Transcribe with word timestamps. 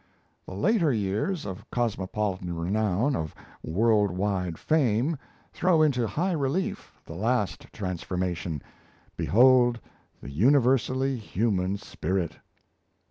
The 0.47 0.55
later 0.55 0.91
years, 0.91 1.45
of 1.45 1.69
cosmopolitan 1.69 2.55
renown, 2.57 3.15
of 3.15 3.35
world 3.61 4.09
wide 4.09 4.57
fame, 4.57 5.15
throw 5.53 5.83
into 5.83 6.07
high 6.07 6.31
relief 6.31 6.99
the 7.05 7.13
last 7.13 7.67
transformation 7.71 8.63
behold 9.15 9.79
the 10.19 10.31
universally 10.31 11.17
human 11.17 11.77
spirit! 11.77 12.35